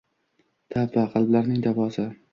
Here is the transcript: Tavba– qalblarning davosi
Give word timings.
Tavba– 0.75 1.05
qalblarning 1.13 1.63
davosi 1.69 2.11